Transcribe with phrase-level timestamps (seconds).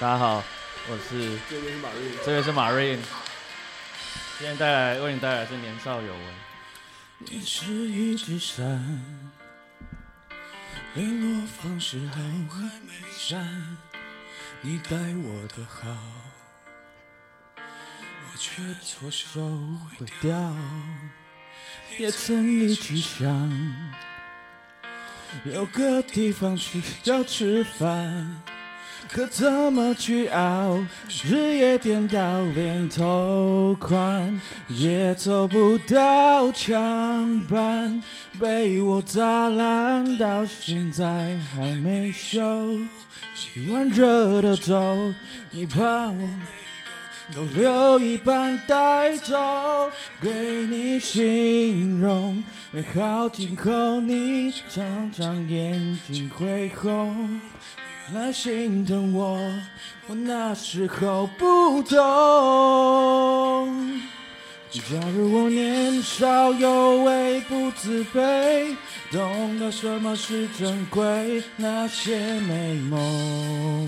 [0.00, 0.42] 大家好，
[0.88, 2.96] 我是这边是马瑞，这边是马瑞。
[4.38, 6.22] 今天带来为你带来是年少有为。
[7.18, 8.64] 你是一只伞，
[10.94, 13.76] 联络方式还没删，
[14.62, 15.94] 你待我的好，
[17.58, 19.38] 我却错手
[19.98, 20.56] 毁掉。
[21.98, 23.30] 也曾一起想，
[25.44, 28.42] 有个地方去要吃饭。
[29.08, 30.78] 可怎么去熬？
[31.24, 38.02] 日夜颠倒，连头款也凑不到墙板，
[38.38, 42.78] 被我砸烂，到现在还没修。
[43.34, 45.12] 洗碗热的粥，
[45.50, 46.28] 你怕我
[47.34, 50.30] 都留一半带走，给
[50.68, 57.40] 你形容美好今后，你常常眼睛会红。
[58.12, 59.38] 来心疼我，
[60.08, 61.98] 我那时候不懂。
[64.72, 64.80] 假
[65.16, 68.74] 如我年少有为不自卑，
[69.12, 73.86] 懂得什么是珍贵，那些美梦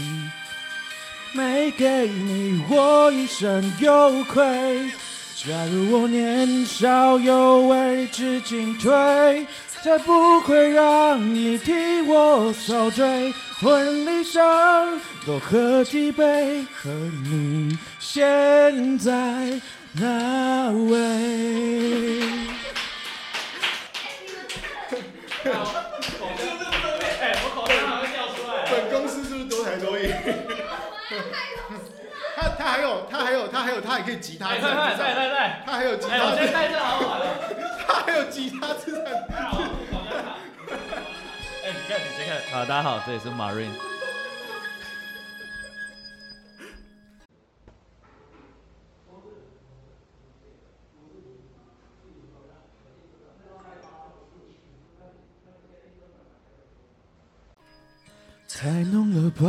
[1.35, 4.91] 没给你，我一生有愧。
[5.35, 9.47] 假如我年少有为知进退，
[9.83, 13.33] 才不会让你替我受罪。
[13.61, 19.13] 婚礼上多喝几杯，和你现在
[19.93, 20.99] 那位。
[28.71, 30.02] 本公司是不是多才多艺？
[32.37, 34.49] 他他还有他还有他还有他还可以吉他。
[34.53, 36.17] 对对对他还有吉他。
[36.25, 37.21] 我好不好？
[37.87, 39.05] 他还有吉他之战。
[42.51, 43.71] 好，大家好，这里是 Marine。
[58.55, 59.49] 太浓了吧，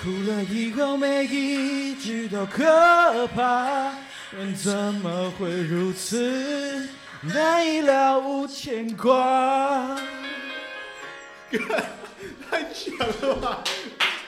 [0.00, 3.92] 哭了以后每一句都可怕。
[4.30, 6.88] 人怎么会如此
[7.22, 9.96] 难以了无牵挂？
[12.50, 13.64] 太强了吧！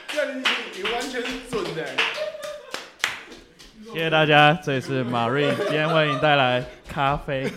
[0.07, 0.43] 这你
[0.75, 1.85] 你完全是准的。
[3.93, 7.51] 谢谢大家，这里是 Marine，今天为你带来咖啡。